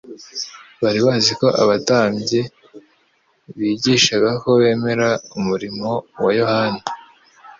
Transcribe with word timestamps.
Bari 0.81 0.99
bazi 1.05 1.31
ko 1.39 1.47
abatambyi 1.63 2.41
bigishaga 3.57 4.29
ko 4.41 4.49
bemera 4.61 5.09
umurimo 5.37 5.89
wa 6.23 6.31
Yohana 6.39 6.81